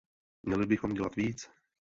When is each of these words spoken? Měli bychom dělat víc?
Měli 0.43 0.65
bychom 0.65 0.93
dělat 0.93 1.15
víc? 1.15 1.49